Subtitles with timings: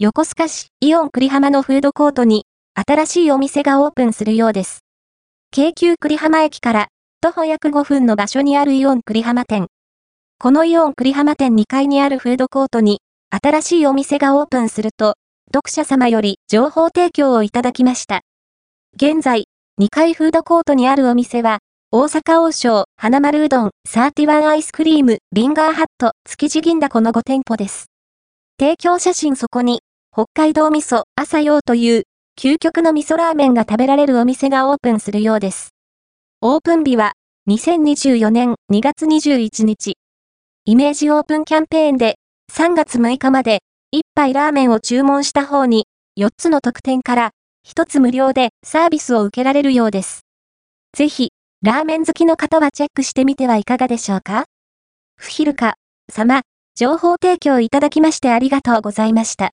[0.00, 2.44] 横須賀市イオン栗浜のフードコートに
[2.86, 4.84] 新しいお店がオープンするようです。
[5.50, 6.86] 京急栗浜駅から
[7.20, 9.66] 徒歩約5分の場所にあるイオン栗浜店。
[10.38, 13.00] このイオン栗浜店2階にあるフードコートに
[13.42, 15.16] 新しいお店がオープンすると、
[15.52, 18.20] 読者様より情報提供をいただきました。
[18.94, 19.46] 現在、
[19.80, 21.58] 2階フードコートにあるお店は、
[21.90, 27.86] 大阪王将、花丸うどん、31アイスクリーム、リンガーハット、築地銀だこの5店舗です。
[28.60, 29.80] 提供写真そこに、
[30.10, 32.02] 北海道味噌、朝陽という、
[32.36, 35.68] 究極の味噌ラーメンが食べられるお店がオープンするようです。
[36.40, 37.12] オープン日は、
[37.48, 39.94] 2024年2月21日。
[40.64, 42.16] イメージオープンキャンペーンで、
[42.52, 43.60] 3月6日まで、
[43.94, 45.86] 1杯ラーメンを注文した方に、
[46.18, 47.30] 4つの特典から、
[47.64, 50.22] 1つ無料でサービスを受けられるようです。
[50.96, 51.30] ぜひ、
[51.62, 54.46] ラーメン好きの方はチェックしてみてはいかがでしょうか？
[55.16, 55.74] ふひるか、
[56.12, 56.42] 様、
[56.74, 59.46] 情報提供いただきましてありがとうございました。